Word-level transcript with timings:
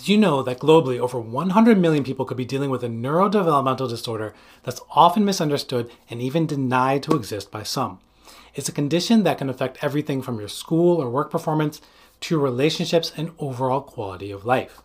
Did 0.00 0.08
you 0.08 0.16
know 0.16 0.42
that 0.44 0.60
globally 0.60 0.98
over 0.98 1.20
100 1.20 1.76
million 1.76 2.04
people 2.04 2.24
could 2.24 2.38
be 2.38 2.46
dealing 2.46 2.70
with 2.70 2.82
a 2.82 2.88
neurodevelopmental 2.88 3.86
disorder 3.86 4.32
that's 4.62 4.80
often 4.92 5.26
misunderstood 5.26 5.90
and 6.08 6.22
even 6.22 6.46
denied 6.46 7.02
to 7.02 7.14
exist 7.14 7.50
by 7.50 7.64
some? 7.64 7.98
It's 8.54 8.70
a 8.70 8.72
condition 8.72 9.24
that 9.24 9.36
can 9.36 9.50
affect 9.50 9.84
everything 9.84 10.22
from 10.22 10.38
your 10.38 10.48
school 10.48 11.02
or 11.02 11.10
work 11.10 11.30
performance 11.30 11.82
to 12.20 12.34
your 12.34 12.42
relationships 12.42 13.12
and 13.14 13.32
overall 13.38 13.82
quality 13.82 14.30
of 14.30 14.46
life. 14.46 14.80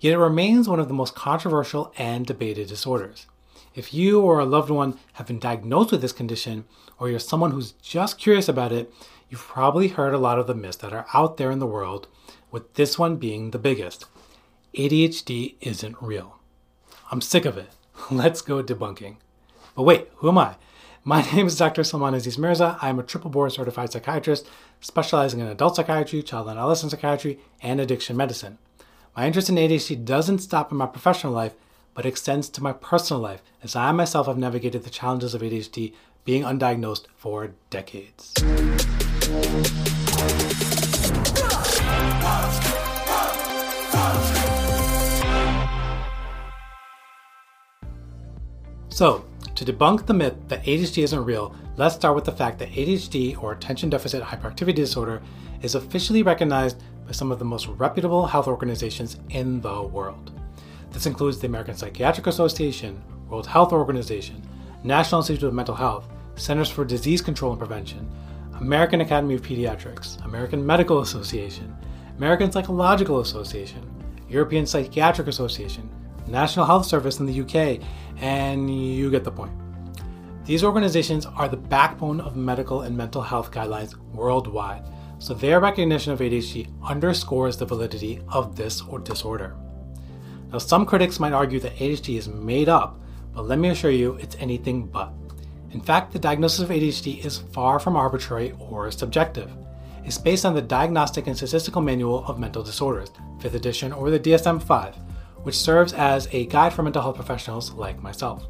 Yet 0.00 0.14
it 0.14 0.18
remains 0.18 0.66
one 0.66 0.80
of 0.80 0.88
the 0.88 0.94
most 0.94 1.14
controversial 1.14 1.92
and 1.98 2.24
debated 2.24 2.68
disorders. 2.68 3.26
If 3.74 3.92
you 3.92 4.22
or 4.22 4.38
a 4.38 4.46
loved 4.46 4.70
one 4.70 4.98
have 5.12 5.26
been 5.26 5.40
diagnosed 5.40 5.92
with 5.92 6.00
this 6.00 6.12
condition, 6.12 6.64
or 6.98 7.10
you're 7.10 7.18
someone 7.18 7.50
who's 7.50 7.72
just 7.82 8.16
curious 8.16 8.48
about 8.48 8.72
it, 8.72 8.90
you've 9.28 9.40
probably 9.46 9.88
heard 9.88 10.14
a 10.14 10.18
lot 10.18 10.38
of 10.38 10.46
the 10.46 10.54
myths 10.54 10.78
that 10.78 10.94
are 10.94 11.06
out 11.12 11.36
there 11.36 11.50
in 11.50 11.58
the 11.58 11.66
world, 11.66 12.08
with 12.50 12.72
this 12.74 12.98
one 12.98 13.16
being 13.16 13.50
the 13.50 13.58
biggest. 13.58 14.06
ADHD 14.74 15.56
isn't 15.60 16.00
real. 16.00 16.38
I'm 17.10 17.20
sick 17.20 17.44
of 17.44 17.58
it. 17.58 17.68
Let's 18.10 18.40
go 18.40 18.62
debunking. 18.62 19.16
But 19.76 19.82
wait, 19.82 20.08
who 20.16 20.28
am 20.30 20.38
I? 20.38 20.54
My 21.04 21.20
name 21.34 21.46
is 21.46 21.58
Dr. 21.58 21.82
Sulman 21.82 22.14
Aziz 22.14 22.38
Mirza. 22.38 22.78
I 22.80 22.88
am 22.88 22.98
a 22.98 23.02
triple 23.02 23.30
board 23.30 23.52
certified 23.52 23.92
psychiatrist 23.92 24.48
specializing 24.80 25.40
in 25.40 25.46
adult 25.46 25.76
psychiatry, 25.76 26.22
child 26.22 26.48
and 26.48 26.58
adolescent 26.58 26.92
psychiatry, 26.92 27.38
and 27.60 27.80
addiction 27.80 28.16
medicine. 28.16 28.56
My 29.14 29.26
interest 29.26 29.50
in 29.50 29.56
ADHD 29.56 30.02
doesn't 30.06 30.38
stop 30.38 30.72
in 30.72 30.78
my 30.78 30.86
professional 30.86 31.34
life, 31.34 31.52
but 31.92 32.06
extends 32.06 32.48
to 32.48 32.62
my 32.62 32.72
personal 32.72 33.20
life 33.20 33.42
as 33.62 33.76
I 33.76 33.92
myself 33.92 34.26
have 34.26 34.38
navigated 34.38 34.84
the 34.84 34.90
challenges 34.90 35.34
of 35.34 35.42
ADHD 35.42 35.92
being 36.24 36.44
undiagnosed 36.44 37.08
for 37.14 37.52
decades. 37.68 38.32
So, 48.92 49.24
to 49.54 49.64
debunk 49.64 50.04
the 50.04 50.12
myth 50.12 50.34
that 50.48 50.62
ADHD 50.64 51.02
isn't 51.02 51.24
real, 51.24 51.56
let's 51.78 51.94
start 51.94 52.14
with 52.14 52.26
the 52.26 52.32
fact 52.32 52.58
that 52.58 52.68
ADHD, 52.72 53.42
or 53.42 53.52
Attention 53.52 53.88
Deficit 53.88 54.22
Hyperactivity 54.22 54.74
Disorder, 54.74 55.22
is 55.62 55.74
officially 55.74 56.22
recognized 56.22 56.82
by 57.06 57.12
some 57.12 57.32
of 57.32 57.38
the 57.38 57.44
most 57.44 57.68
reputable 57.68 58.26
health 58.26 58.46
organizations 58.46 59.16
in 59.30 59.62
the 59.62 59.82
world. 59.82 60.38
This 60.90 61.06
includes 61.06 61.38
the 61.38 61.46
American 61.46 61.74
Psychiatric 61.74 62.26
Association, 62.26 63.02
World 63.30 63.46
Health 63.46 63.72
Organization, 63.72 64.46
National 64.84 65.22
Institute 65.22 65.48
of 65.48 65.54
Mental 65.54 65.74
Health, 65.74 66.06
Centers 66.34 66.68
for 66.68 66.84
Disease 66.84 67.22
Control 67.22 67.52
and 67.52 67.58
Prevention, 67.58 68.06
American 68.60 69.00
Academy 69.00 69.36
of 69.36 69.42
Pediatrics, 69.42 70.22
American 70.26 70.66
Medical 70.66 71.00
Association, 71.00 71.74
American 72.18 72.52
Psychological 72.52 73.20
Association, 73.20 73.90
European 74.28 74.66
Psychiatric 74.66 75.28
Association, 75.28 75.88
National 76.32 76.64
Health 76.64 76.86
Service 76.86 77.20
in 77.20 77.26
the 77.26 77.42
UK, 77.42 77.78
and 78.16 78.74
you 78.74 79.10
get 79.10 79.22
the 79.22 79.30
point. 79.30 79.52
These 80.46 80.64
organizations 80.64 81.26
are 81.26 81.46
the 81.46 81.58
backbone 81.58 82.22
of 82.22 82.36
medical 82.36 82.80
and 82.82 82.96
mental 82.96 83.20
health 83.20 83.52
guidelines 83.52 83.94
worldwide, 84.14 84.82
so 85.18 85.34
their 85.34 85.60
recognition 85.60 86.10
of 86.10 86.20
ADHD 86.20 86.72
underscores 86.82 87.58
the 87.58 87.66
validity 87.66 88.22
of 88.28 88.56
this 88.56 88.80
or 88.80 88.98
disorder. 88.98 89.54
Now, 90.50 90.58
some 90.58 90.86
critics 90.86 91.20
might 91.20 91.34
argue 91.34 91.60
that 91.60 91.76
ADHD 91.76 92.16
is 92.16 92.28
made 92.28 92.70
up, 92.70 92.98
but 93.34 93.46
let 93.46 93.58
me 93.58 93.68
assure 93.68 93.90
you 93.90 94.14
it's 94.14 94.36
anything 94.40 94.86
but. 94.86 95.12
In 95.72 95.82
fact, 95.82 96.12
the 96.14 96.18
diagnosis 96.18 96.60
of 96.60 96.70
ADHD 96.70 97.24
is 97.24 97.38
far 97.52 97.78
from 97.78 97.94
arbitrary 97.94 98.54
or 98.58 98.90
subjective. 98.90 99.50
It's 100.04 100.18
based 100.18 100.46
on 100.46 100.54
the 100.54 100.62
Diagnostic 100.62 101.26
and 101.26 101.36
Statistical 101.36 101.82
Manual 101.82 102.24
of 102.26 102.38
Mental 102.38 102.62
Disorders, 102.62 103.10
5th 103.38 103.54
edition, 103.54 103.92
or 103.92 104.10
the 104.10 104.18
DSM 104.18 104.62
5, 104.62 104.96
which 105.42 105.58
serves 105.58 105.92
as 105.92 106.28
a 106.32 106.46
guide 106.46 106.72
for 106.72 106.82
mental 106.82 107.02
health 107.02 107.16
professionals 107.16 107.72
like 107.72 108.02
myself. 108.02 108.46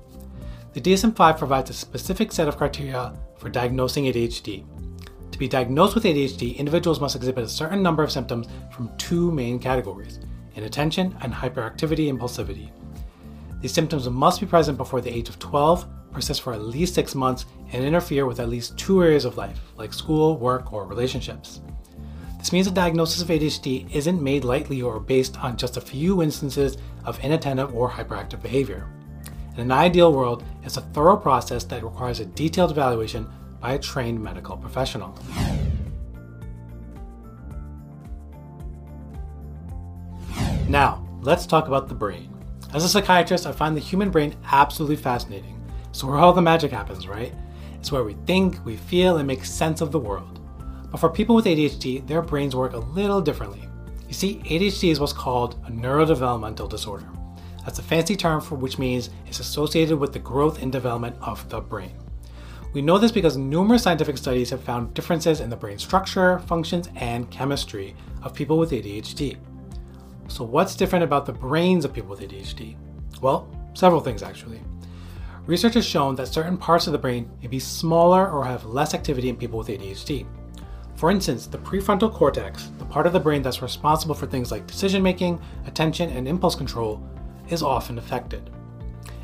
The 0.73 0.81
DSM 0.81 1.15
5 1.15 1.39
provides 1.39 1.71
a 1.71 1.75
specific 1.75 2.33
set 2.33 2.49
of 2.49 2.57
criteria 2.57 3.15
for 3.37 3.49
diagnosing 3.49 4.05
ADHD. 4.05 4.65
To 5.31 5.39
be 5.39 5.49
diagnosed 5.49 5.95
with 5.95 6.05
ADHD, 6.05 6.57
individuals 6.57 7.01
must 7.01 7.17
exhibit 7.17 7.45
a 7.45 7.49
certain 7.49 7.83
number 7.83 8.03
of 8.03 8.13
symptoms 8.13 8.47
from 8.71 8.95
two 8.97 9.31
main 9.33 9.59
categories 9.59 10.21
inattention 10.55 11.17
and 11.23 11.33
hyperactivity 11.33 12.13
impulsivity. 12.13 12.71
These 13.61 13.73
symptoms 13.73 14.09
must 14.09 14.41
be 14.41 14.47
present 14.47 14.77
before 14.77 15.01
the 15.01 15.15
age 15.15 15.29
of 15.29 15.39
12, 15.39 15.87
persist 16.13 16.43
for 16.43 16.53
at 16.53 16.63
least 16.63 16.95
six 16.95 17.15
months, 17.15 17.47
and 17.73 17.85
interfere 17.85 18.27
with 18.27 18.41
at 18.41 18.49
least 18.49 18.77
two 18.77 19.03
areas 19.03 19.25
of 19.25 19.37
life, 19.37 19.61
like 19.77 19.93
school, 19.93 20.37
work, 20.37 20.73
or 20.73 20.85
relationships. 20.85 21.61
This 22.43 22.53
means 22.53 22.67
a 22.67 22.73
diagnosis 22.73 23.23
of 23.23 23.29
ADHD 23.29 23.89
isn't 23.95 24.21
made 24.21 24.43
lightly 24.43 24.83
or 24.83 24.99
based 24.99 25.39
on 25.45 25.57
just 25.57 25.77
a 25.77 25.81
few 25.81 26.23
instances 26.23 26.77
of 27.05 27.23
inattentive 27.23 27.73
or 27.73 27.89
hyperactive 27.89 28.43
behavior. 28.43 28.89
In 29.55 29.61
an 29.61 29.71
ideal 29.71 30.13
world, 30.13 30.43
it's 30.65 30.77
a 30.77 30.81
thorough 30.81 31.17
process 31.17 31.63
that 31.63 31.85
requires 31.85 32.19
a 32.19 32.25
detailed 32.25 32.73
evaluation 32.73 33.31
by 33.61 33.75
a 33.75 33.79
trained 33.79 34.21
medical 34.21 34.57
professional. 34.57 35.17
Now, 40.69 41.07
let's 41.21 41.47
talk 41.47 41.69
about 41.69 41.87
the 41.87 41.95
brain. 41.95 42.29
As 42.75 42.83
a 42.83 42.89
psychiatrist, 42.89 43.47
I 43.47 43.53
find 43.53 43.77
the 43.77 43.81
human 43.81 44.11
brain 44.11 44.35
absolutely 44.51 44.97
fascinating. 44.97 45.63
It's 45.91 46.03
where 46.03 46.17
all 46.17 46.33
the 46.33 46.43
magic 46.43 46.73
happens, 46.73 47.07
right? 47.07 47.33
It's 47.75 47.93
where 47.93 48.03
we 48.03 48.15
think, 48.27 48.67
we 48.67 48.77
feel, 48.77 49.19
and 49.19 49.29
make 49.29 49.45
sense 49.45 49.81
of 49.81 49.93
the 49.93 50.01
world. 50.01 50.41
But 50.93 51.01
for 51.01 51.09
people 51.09 51.35
with 51.35 51.47
ADHD, 51.47 52.07
their 52.07 52.21
brains 52.21 52.55
work 52.55 52.75
a 52.75 52.79
little 52.79 53.23
differently. 53.23 53.67
You 54.07 54.15
see, 54.15 54.43
ADHD 54.45 54.91
is 54.91 55.01
what's 55.01 55.15
called 55.15 55.55
a 55.67 55.71
neurodevelopmental 55.71 56.69
disorder. 56.69 57.09
That's 57.65 57.79
a 57.79 57.83
fancy 57.83 58.15
term 58.15 58.43
for 58.43 58.57
which 58.57 58.79
means 58.79 59.09
it's 59.27 59.41
associated 59.41 59.99
with 59.99 60.13
the 60.13 60.19
growth 60.19 60.63
and 60.63 60.71
development 60.71 61.17
of 61.23 61.49
the 61.49 61.63
brain. 61.63 61.93
We 62.75 62.83
know 62.83 62.99
this 62.99 63.11
because 63.11 63.39
numerous 63.39 63.83
scientific 63.83 64.19
studies 64.19 64.51
have 64.51 64.63
found 64.63 64.93
differences 64.93 65.41
in 65.41 65.49
the 65.49 65.57
brain 65.57 65.79
structure, 65.79 66.41
functions, 66.41 66.91
and 66.97 67.31
chemistry 67.31 67.97
of 68.23 68.35
people 68.35 68.59
with 68.59 68.71
ADHD. 68.71 69.39
So, 70.29 70.45
what's 70.45 70.77
different 70.77 71.05
about 71.05 71.25
the 71.25 71.33
brains 71.33 71.87
of 71.87 71.95
people 71.95 72.11
with 72.11 72.21
ADHD? 72.21 72.77
Well, 73.23 73.49
several 73.73 74.01
things 74.03 74.23
actually. 74.23 74.61
Research 75.47 75.75
has 75.75 75.87
shown 75.87 76.17
that 76.17 76.29
certain 76.29 76.59
parts 76.59 76.87
of 76.87 76.93
the 76.93 76.99
brain 76.99 77.31
may 77.41 77.49
be 77.49 77.59
smaller 77.59 78.31
or 78.31 78.45
have 78.45 78.67
less 78.67 78.93
activity 78.93 79.31
in 79.31 79.37
people 79.37 79.59
with 79.59 79.69
ADHD. 79.69 80.27
For 81.03 81.11
instance, 81.11 81.49
the 81.49 81.59
prefrontal 81.59 82.13
cortex, 82.13 82.71
the 82.79 82.85
part 82.85 83.09
of 83.09 83.13
the 83.13 83.19
brain 83.19 83.43
that's 83.43 83.61
responsible 83.61 84.15
for 84.15 84.27
things 84.29 84.53
like 84.53 84.69
decision 84.69 85.03
making, 85.03 85.43
attention, 85.67 86.11
and 86.11 86.29
impulse 86.29 86.55
control, 86.55 87.03
is 87.49 87.61
often 87.61 87.99
affected. 87.99 88.51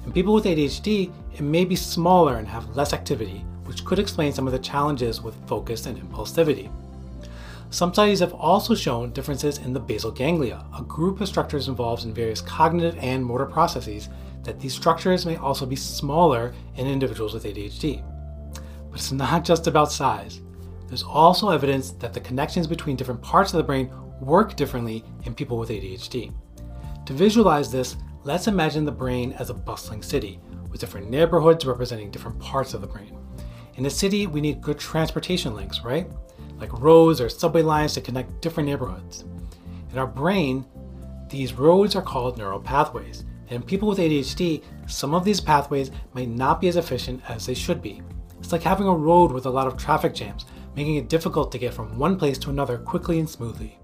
In 0.05 0.11
people 0.11 0.35
with 0.35 0.45
ADHD, 0.45 1.13
it 1.33 1.41
may 1.41 1.65
be 1.65 1.77
smaller 1.77 2.39
and 2.39 2.49
have 2.49 2.75
less 2.75 2.93
activity, 2.93 3.45
which 3.63 3.85
could 3.85 4.01
explain 4.01 4.33
some 4.33 4.49
of 4.49 4.53
the 4.53 4.59
challenges 4.59 5.23
with 5.23 5.37
focus 5.47 5.87
and 5.87 5.97
impulsivity. 5.97 6.69
Some 7.71 7.93
studies 7.93 8.19
have 8.19 8.35
also 8.35 8.75
shown 8.75 9.13
differences 9.13 9.59
in 9.59 9.73
the 9.73 9.79
basal 9.79 10.11
ganglia, 10.11 10.65
a 10.77 10.83
group 10.83 11.21
of 11.21 11.29
structures 11.29 11.69
involved 11.69 12.03
in 12.03 12.13
various 12.13 12.41
cognitive 12.41 12.99
and 12.99 13.25
motor 13.25 13.47
processes, 13.47 14.09
that 14.43 14.59
these 14.59 14.75
structures 14.75 15.25
may 15.25 15.37
also 15.37 15.65
be 15.65 15.77
smaller 15.77 16.53
in 16.75 16.89
individuals 16.89 17.35
with 17.35 17.45
ADHD. 17.45 18.03
But 18.91 18.99
it's 18.99 19.13
not 19.13 19.45
just 19.45 19.69
about 19.69 19.93
size. 19.93 20.41
There's 20.89 21.03
also 21.03 21.51
evidence 21.51 21.91
that 21.93 22.15
the 22.15 22.21
connections 22.21 22.67
between 22.67 22.97
different 22.97 23.21
parts 23.21 23.53
of 23.53 23.59
the 23.59 23.63
brain 23.63 23.91
work 24.21 24.57
differently 24.57 25.05
in 25.25 25.35
people 25.35 25.59
with 25.59 25.69
ADHD. 25.69 26.33
To 27.07 27.13
visualize 27.13 27.71
this, 27.71 27.97
let's 28.25 28.47
imagine 28.47 28.85
the 28.85 28.93
brain 28.93 29.33
as 29.33 29.51
a 29.51 29.55
bustling 29.55 30.03
city, 30.03 30.41
with 30.71 30.81
different 30.81 31.11
neighborhoods 31.11 31.67
representing 31.67 32.11
different 32.11 32.39
parts 32.41 32.73
of 32.73 32.81
the 32.81 32.87
brain. 32.87 33.17
In 33.77 33.87
a 33.87 33.91
city, 33.91 34.27
we 34.27 34.41
need 34.41 34.63
good 34.63 34.79
transportation 34.79 35.55
links, 35.55 35.83
right? 35.83 36.11
Like 36.59 36.81
roads 36.81 37.21
or 37.21 37.29
subway 37.29 37.63
lines 37.63 37.93
to 37.95 38.01
connect 38.01 38.41
different 38.41 38.69
neighborhoods. 38.69 39.25
In 39.93 39.99
our 39.99 40.07
brain, 40.07 40.65
these 41.29 41.53
roads 41.53 41.95
are 41.97 42.03
called 42.03 42.39
neural 42.39 42.61
pathways, 42.61 43.25
and 43.49 43.53
in 43.53 43.63
people 43.63 43.89
with 43.89 43.99
ADHD, 43.99 44.63
some 44.87 45.15
of 45.15 45.25
these 45.25 45.41
pathways 45.41 45.91
might 46.15 46.29
not 46.29 46.61
be 46.61 46.69
as 46.69 46.77
efficient 46.77 47.23
as 47.29 47.45
they 47.47 47.55
should 47.55 47.83
be. 47.83 48.03
It's 48.39 48.53
like 48.53 48.63
having 48.63 48.87
a 48.87 48.95
road 48.95 49.33
with 49.33 49.47
a 49.47 49.51
lot 49.51 49.67
of 49.67 49.77
traffic 49.77 50.15
jams 50.15 50.47
making 50.79 50.95
it 50.95 51.09
difficult 51.09 51.51
to 51.51 51.59
get 51.59 51.75
from 51.75 51.99
one 51.99 52.17
place 52.17 52.39
to 52.39 52.51
another 52.51 52.79
quickly 52.79 53.19
and 53.19 53.29
smoothly. 53.29 53.77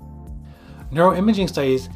Neuroimaging 0.92 1.48
studies 1.48 1.88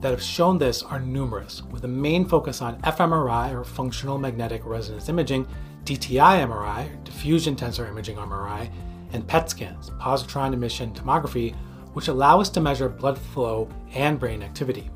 that 0.00 0.12
have 0.12 0.22
shown 0.22 0.56
this 0.56 0.82
are 0.82 0.98
numerous, 0.98 1.62
with 1.64 1.84
a 1.84 1.88
main 1.88 2.24
focus 2.24 2.62
on 2.62 2.80
fMRI 2.80 3.52
or 3.52 3.64
functional 3.64 4.16
magnetic 4.16 4.64
resonance 4.64 5.10
imaging, 5.10 5.46
DTI 5.84 6.42
MRI, 6.48 7.04
diffusion 7.04 7.54
tensor 7.54 7.86
imaging 7.86 8.16
MRI, 8.16 8.72
and 9.12 9.28
PET 9.28 9.50
scans, 9.50 9.90
positron 10.00 10.54
emission 10.54 10.90
tomography, 10.94 11.54
which 11.92 12.08
allow 12.08 12.40
us 12.40 12.48
to 12.48 12.60
measure 12.62 12.88
blood 12.88 13.18
flow 13.18 13.68
and 13.92 14.18
brain 14.18 14.42
activity. 14.42 14.88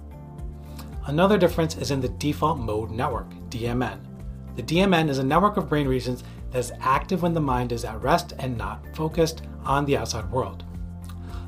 Another 1.05 1.37
difference 1.37 1.77
is 1.77 1.91
in 1.91 2.01
the 2.01 2.09
default 2.09 2.59
mode 2.59 2.91
network, 2.91 3.29
DMN. 3.51 3.99
The 4.57 4.63
DMN 4.63 5.11
is 5.11 5.19
a 5.19 5.25
network 5.25 5.59
of 5.59 5.69
brain 5.69 5.87
regions 5.87 6.25
that 6.51 6.61
is 6.61 6.73
active 6.81 7.21
when 7.21 7.35
the 7.35 7.41
mind 7.43 7.73
is 7.73 7.85
at 7.85 8.03
rest 8.03 8.33
and 8.39 8.57
not 8.57 8.85
focused 8.97 9.43
on 9.65 9.85
the 9.85 9.97
outside 9.97 10.31
world. 10.31 10.65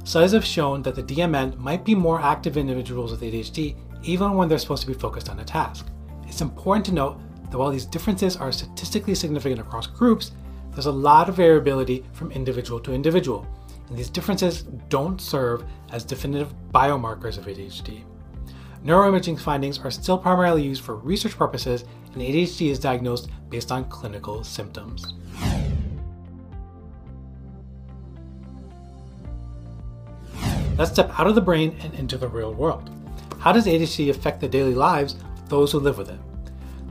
Studies 0.04 0.32
have 0.32 0.44
shown 0.44 0.82
that 0.82 0.94
the 0.94 1.02
DMN 1.02 1.56
might 1.58 1.84
be 1.84 1.94
more 1.94 2.20
active 2.20 2.56
in 2.56 2.68
individuals 2.68 3.12
with 3.12 3.20
ADHD 3.20 3.76
even 4.02 4.34
when 4.34 4.48
they're 4.48 4.58
supposed 4.58 4.82
to 4.82 4.88
be 4.88 4.94
focused 4.94 5.28
on 5.28 5.40
a 5.40 5.44
task. 5.44 5.86
It's 6.26 6.40
important 6.40 6.84
to 6.86 6.92
note 6.92 7.20
that 7.50 7.58
while 7.58 7.70
these 7.70 7.86
differences 7.86 8.36
are 8.36 8.50
statistically 8.50 9.14
significant 9.14 9.60
across 9.60 9.86
groups, 9.86 10.32
there's 10.72 10.86
a 10.86 10.92
lot 10.92 11.28
of 11.28 11.36
variability 11.36 12.04
from 12.12 12.32
individual 12.32 12.80
to 12.80 12.92
individual, 12.92 13.46
and 13.88 13.96
these 13.96 14.08
differences 14.08 14.62
don't 14.88 15.20
serve 15.20 15.64
as 15.92 16.04
definitive 16.04 16.54
biomarkers 16.72 17.36
of 17.36 17.46
ADHD. 17.46 18.02
Neuroimaging 18.84 19.38
findings 19.38 19.78
are 19.78 19.90
still 19.90 20.18
primarily 20.18 20.62
used 20.62 20.82
for 20.82 20.96
research 20.96 21.36
purposes, 21.36 21.84
and 22.14 22.22
ADHD 22.22 22.70
is 22.70 22.78
diagnosed 22.78 23.28
based 23.48 23.70
on 23.70 23.84
clinical 23.84 24.42
symptoms. 24.42 25.14
Let's 30.78 30.90
step 30.90 31.10
out 31.19 31.26
of 31.26 31.34
the 31.34 31.40
brain 31.40 31.76
and 31.82 31.92
into 31.94 32.16
the 32.16 32.28
real 32.28 32.54
world. 32.54 32.90
How 33.38 33.52
does 33.52 33.66
ADHD 33.66 34.08
affect 34.08 34.40
the 34.40 34.48
daily 34.48 34.74
lives 34.74 35.14
of 35.14 35.48
those 35.50 35.70
who 35.70 35.78
live 35.78 35.98
with 35.98 36.08
it? 36.08 36.19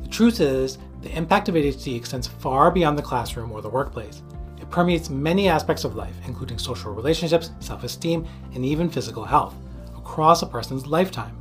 The 0.03 0.09
truth 0.09 0.39
is, 0.39 0.77
the 1.01 1.11
impact 1.17 1.49
of 1.49 1.55
ADHD 1.55 1.95
extends 1.95 2.27
far 2.27 2.69
beyond 2.69 2.95
the 2.95 3.01
classroom 3.01 3.51
or 3.51 3.59
the 3.59 3.69
workplace. 3.69 4.21
It 4.59 4.69
permeates 4.69 5.09
many 5.09 5.49
aspects 5.49 5.83
of 5.83 5.95
life, 5.95 6.15
including 6.27 6.59
social 6.59 6.93
relationships, 6.93 7.49
self 7.59 7.83
esteem, 7.83 8.27
and 8.53 8.63
even 8.63 8.87
physical 8.87 9.25
health, 9.25 9.55
across 9.97 10.43
a 10.43 10.47
person's 10.47 10.85
lifetime. 10.85 11.35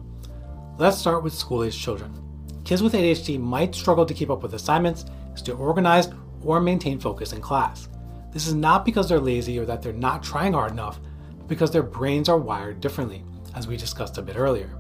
Let's 0.79 0.97
start 0.97 1.23
with 1.23 1.35
school 1.35 1.63
aged 1.63 1.79
children. 1.79 2.11
Kids 2.65 2.83
with 2.83 2.95
ADHD 2.95 3.39
might 3.39 3.75
struggle 3.75 4.07
to 4.07 4.15
keep 4.15 4.31
up 4.31 4.43
with 4.43 4.55
assignments, 4.55 5.05
stay 5.35 5.53
organized, 5.53 6.15
or 6.43 6.59
maintain 6.59 6.99
focus 6.99 7.35
in 7.35 7.43
class. 7.43 7.89
This 8.33 8.47
is 8.47 8.55
not 8.55 8.87
because 8.87 9.11
they're 9.11 9.21
lazy 9.21 9.59
or 9.59 9.67
that 9.67 9.83
they're 9.83 9.93
not 9.93 10.23
trying 10.23 10.55
hard 10.55 10.73
enough, 10.73 11.01
because 11.51 11.73
their 11.73 11.83
brains 11.83 12.29
are 12.29 12.39
wired 12.39 12.81
differently, 12.81 13.25
as 13.57 13.67
we 13.67 13.77
discussed 13.77 14.17
a 14.17 14.23
bit 14.23 14.37
earlier. 14.37 14.71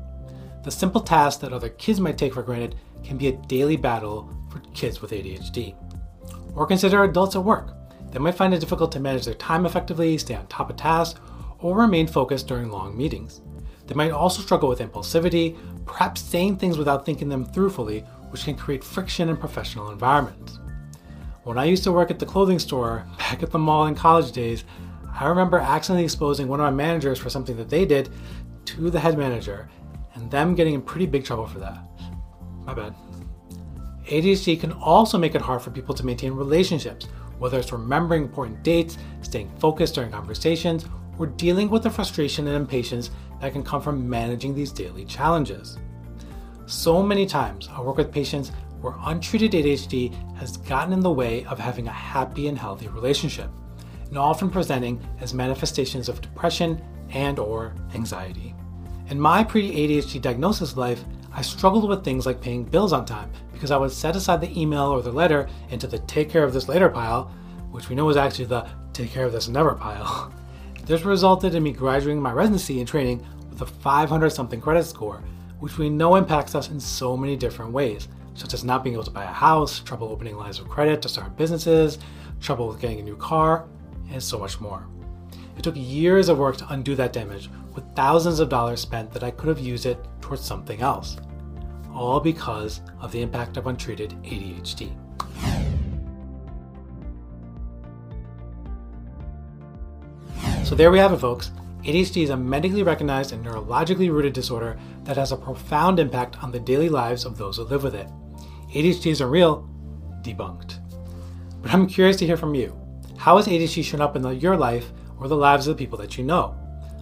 The 0.62 0.70
simple 0.70 1.00
tasks 1.00 1.40
that 1.42 1.52
other 1.52 1.68
kids 1.68 1.98
might 1.98 2.16
take 2.16 2.32
for 2.32 2.44
granted 2.44 2.76
can 3.02 3.18
be 3.18 3.26
a 3.26 3.32
daily 3.48 3.76
battle 3.76 4.32
for 4.50 4.60
kids 4.72 5.02
with 5.02 5.10
ADHD. 5.10 5.74
Or 6.54 6.68
consider 6.68 7.02
adults 7.02 7.34
at 7.34 7.42
work. 7.42 7.74
They 8.12 8.20
might 8.20 8.36
find 8.36 8.54
it 8.54 8.60
difficult 8.60 8.92
to 8.92 9.00
manage 9.00 9.24
their 9.24 9.34
time 9.34 9.66
effectively, 9.66 10.16
stay 10.16 10.36
on 10.36 10.46
top 10.46 10.70
of 10.70 10.76
tasks, 10.76 11.18
or 11.58 11.76
remain 11.76 12.06
focused 12.06 12.46
during 12.46 12.70
long 12.70 12.96
meetings. 12.96 13.40
They 13.88 13.94
might 13.96 14.12
also 14.12 14.40
struggle 14.40 14.68
with 14.68 14.78
impulsivity, 14.78 15.58
perhaps 15.86 16.20
saying 16.20 16.58
things 16.58 16.78
without 16.78 17.04
thinking 17.04 17.28
them 17.28 17.44
through 17.44 17.70
fully, 17.70 18.00
which 18.30 18.44
can 18.44 18.54
create 18.54 18.84
friction 18.84 19.28
in 19.28 19.36
professional 19.36 19.90
environments. 19.90 20.60
When 21.42 21.58
I 21.58 21.64
used 21.64 21.82
to 21.82 21.92
work 21.92 22.12
at 22.12 22.20
the 22.20 22.26
clothing 22.26 22.60
store 22.60 23.04
back 23.18 23.42
at 23.42 23.50
the 23.50 23.58
mall 23.58 23.86
in 23.86 23.96
college 23.96 24.30
days, 24.30 24.62
I 25.12 25.28
remember 25.28 25.58
accidentally 25.58 26.04
exposing 26.04 26.48
one 26.48 26.60
of 26.60 26.64
my 26.64 26.70
managers 26.70 27.18
for 27.18 27.30
something 27.30 27.56
that 27.56 27.68
they 27.68 27.84
did 27.84 28.08
to 28.66 28.90
the 28.90 29.00
head 29.00 29.18
manager, 29.18 29.68
and 30.14 30.30
them 30.30 30.54
getting 30.54 30.74
in 30.74 30.82
pretty 30.82 31.06
big 31.06 31.24
trouble 31.24 31.46
for 31.46 31.58
that. 31.58 31.78
My 32.64 32.74
bad. 32.74 32.94
ADHD 34.06 34.60
can 34.60 34.72
also 34.72 35.18
make 35.18 35.34
it 35.34 35.40
hard 35.40 35.62
for 35.62 35.70
people 35.70 35.94
to 35.94 36.04
maintain 36.04 36.32
relationships, 36.32 37.06
whether 37.38 37.58
it's 37.58 37.72
remembering 37.72 38.22
important 38.22 38.62
dates, 38.62 38.98
staying 39.22 39.50
focused 39.58 39.94
during 39.94 40.10
conversations, 40.10 40.84
or 41.18 41.26
dealing 41.26 41.68
with 41.68 41.82
the 41.82 41.90
frustration 41.90 42.46
and 42.46 42.56
impatience 42.56 43.10
that 43.40 43.52
can 43.52 43.62
come 43.62 43.80
from 43.80 44.08
managing 44.08 44.54
these 44.54 44.72
daily 44.72 45.04
challenges. 45.04 45.78
So 46.66 47.02
many 47.02 47.26
times, 47.26 47.68
I 47.72 47.80
work 47.80 47.96
with 47.96 48.12
patients 48.12 48.52
where 48.80 48.94
untreated 49.04 49.52
ADHD 49.52 50.14
has 50.36 50.56
gotten 50.56 50.92
in 50.92 51.00
the 51.00 51.10
way 51.10 51.44
of 51.44 51.58
having 51.58 51.88
a 51.88 51.92
happy 51.92 52.48
and 52.48 52.58
healthy 52.58 52.88
relationship, 52.88 53.50
and 54.10 54.18
often 54.18 54.50
presenting 54.50 55.00
as 55.20 55.32
manifestations 55.32 56.08
of 56.08 56.20
depression 56.20 56.82
and 57.10 57.38
or 57.38 57.74
anxiety. 57.94 58.54
In 59.08 59.18
my 59.18 59.42
pre-ADHD 59.42 60.20
diagnosis 60.20 60.76
life, 60.76 61.04
I 61.32 61.42
struggled 61.42 61.88
with 61.88 62.04
things 62.04 62.26
like 62.26 62.40
paying 62.40 62.64
bills 62.64 62.92
on 62.92 63.06
time 63.06 63.30
because 63.52 63.70
I 63.70 63.76
would 63.76 63.92
set 63.92 64.16
aside 64.16 64.40
the 64.40 64.60
email 64.60 64.84
or 64.84 65.00
the 65.00 65.12
letter 65.12 65.48
into 65.70 65.86
the 65.86 65.98
take 66.00 66.28
care 66.28 66.44
of 66.44 66.52
this 66.52 66.68
later 66.68 66.88
pile, 66.88 67.24
which 67.70 67.88
we 67.88 67.94
know 67.94 68.08
is 68.08 68.16
actually 68.16 68.46
the 68.46 68.68
take 68.92 69.10
care 69.10 69.24
of 69.24 69.32
this 69.32 69.48
never 69.48 69.74
pile. 69.74 70.32
This 70.86 71.04
resulted 71.04 71.54
in 71.54 71.62
me 71.62 71.70
graduating 71.70 72.20
my 72.20 72.32
residency 72.32 72.80
and 72.80 72.88
training 72.88 73.24
with 73.48 73.60
a 73.60 73.66
500 73.66 74.30
something 74.30 74.60
credit 74.60 74.84
score, 74.84 75.22
which 75.60 75.78
we 75.78 75.88
know 75.88 76.16
impacts 76.16 76.56
us 76.56 76.68
in 76.70 76.80
so 76.80 77.16
many 77.16 77.36
different 77.36 77.70
ways, 77.70 78.08
such 78.34 78.54
as 78.54 78.64
not 78.64 78.82
being 78.82 78.94
able 78.94 79.04
to 79.04 79.10
buy 79.10 79.22
a 79.22 79.28
house, 79.28 79.78
trouble 79.78 80.08
opening 80.08 80.36
lines 80.36 80.58
of 80.58 80.68
credit 80.68 81.00
to 81.02 81.08
start 81.08 81.36
businesses, 81.36 81.98
trouble 82.40 82.66
with 82.66 82.80
getting 82.80 82.98
a 82.98 83.04
new 83.04 83.14
car, 83.16 83.68
and 84.10 84.22
so 84.22 84.38
much 84.38 84.60
more. 84.60 84.86
It 85.56 85.62
took 85.62 85.76
years 85.76 86.28
of 86.28 86.38
work 86.38 86.56
to 86.58 86.72
undo 86.72 86.94
that 86.96 87.12
damage, 87.12 87.50
with 87.74 87.84
thousands 87.94 88.40
of 88.40 88.48
dollars 88.48 88.80
spent 88.80 89.12
that 89.12 89.22
I 89.22 89.30
could 89.30 89.48
have 89.48 89.58
used 89.58 89.86
it 89.86 89.98
towards 90.20 90.42
something 90.42 90.80
else. 90.80 91.16
All 91.92 92.20
because 92.20 92.80
of 93.00 93.12
the 93.12 93.20
impact 93.20 93.56
of 93.56 93.66
untreated 93.66 94.10
ADHD. 94.22 94.96
So 100.64 100.76
there 100.76 100.90
we 100.92 100.98
have 100.98 101.12
it, 101.12 101.18
folks. 101.18 101.50
ADHD 101.82 102.22
is 102.22 102.30
a 102.30 102.36
medically 102.36 102.82
recognized 102.82 103.32
and 103.32 103.44
neurologically 103.44 104.10
rooted 104.10 104.32
disorder 104.32 104.78
that 105.04 105.16
has 105.16 105.32
a 105.32 105.36
profound 105.36 105.98
impact 105.98 106.42
on 106.44 106.52
the 106.52 106.60
daily 106.60 106.88
lives 106.88 107.24
of 107.24 107.36
those 107.36 107.56
who 107.56 107.64
live 107.64 107.82
with 107.82 107.94
it. 107.94 108.06
ADHD 108.72 109.10
isn't 109.10 109.30
real, 109.30 109.68
debunked. 110.22 110.78
But 111.60 111.74
I'm 111.74 111.86
curious 111.86 112.16
to 112.18 112.26
hear 112.26 112.36
from 112.36 112.54
you. 112.54 112.78
How 113.20 113.36
has 113.36 113.48
ADHD 113.48 113.84
shown 113.84 114.00
up 114.00 114.16
in 114.16 114.22
the, 114.22 114.30
your 114.30 114.56
life 114.56 114.92
or 115.18 115.28
the 115.28 115.36
lives 115.36 115.66
of 115.66 115.76
the 115.76 115.78
people 115.78 115.98
that 115.98 116.16
you 116.16 116.24
know? 116.24 116.56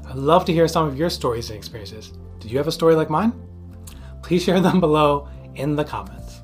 I'd 0.05 0.17
love 0.17 0.45
to 0.47 0.53
hear 0.53 0.67
some 0.67 0.85
of 0.85 0.99
your 0.99 1.11
stories 1.11 1.49
and 1.49 1.57
experiences. 1.57 2.13
Did 2.41 2.51
you 2.51 2.59
have 2.59 2.67
a 2.67 2.73
story 2.73 2.97
like 2.97 3.09
mine? 3.09 3.33
Please 4.25 4.43
share 4.43 4.59
them 4.59 4.81
below 4.89 5.29
in 5.55 5.77
the 5.77 5.85
comments. 5.85 6.41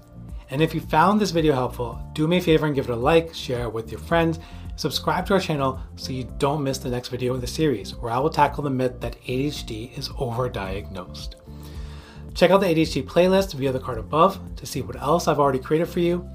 And 0.50 0.62
if 0.62 0.76
you 0.76 0.80
found 0.80 1.20
this 1.20 1.32
video 1.32 1.54
helpful, 1.54 2.00
do 2.12 2.28
me 2.28 2.36
a 2.36 2.40
favor 2.40 2.66
and 2.66 2.74
give 2.76 2.88
it 2.88 2.92
a 2.92 2.94
like, 2.94 3.34
share 3.34 3.64
it 3.64 3.72
with 3.72 3.90
your 3.90 3.98
friends, 3.98 4.38
subscribe 4.76 5.26
to 5.26 5.34
our 5.34 5.40
channel 5.40 5.80
so 5.96 6.12
you 6.12 6.32
don't 6.38 6.62
miss 6.62 6.78
the 6.78 6.88
next 6.88 7.08
video 7.08 7.34
in 7.34 7.40
the 7.40 7.46
series 7.48 7.96
where 7.96 8.12
I 8.12 8.18
will 8.20 8.30
tackle 8.30 8.62
the 8.62 8.70
myth 8.70 9.00
that 9.00 9.20
ADHD 9.22 9.98
is 9.98 10.08
overdiagnosed. 10.10 11.34
Check 12.32 12.52
out 12.52 12.60
the 12.60 12.66
ADHD 12.66 13.02
playlist 13.02 13.54
via 13.54 13.72
the 13.72 13.80
card 13.80 13.98
above 13.98 14.38
to 14.54 14.66
see 14.66 14.82
what 14.82 15.02
else 15.02 15.26
I've 15.26 15.40
already 15.40 15.58
created 15.58 15.88
for 15.88 15.98
you. 15.98 16.30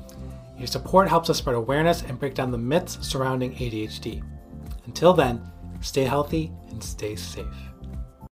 Your 0.59 0.67
support 0.67 1.07
helps 1.07 1.29
us 1.29 1.37
spread 1.37 1.55
awareness 1.55 2.03
and 2.03 2.19
break 2.19 2.35
down 2.35 2.51
the 2.51 2.57
myths 2.57 2.99
surrounding 3.01 3.55
ADHD. 3.55 4.21
Until 4.85 5.13
then, 5.13 5.41
stay 5.79 6.03
healthy 6.03 6.51
and 6.69 6.83
stay 6.83 7.15
safe. 7.15 7.45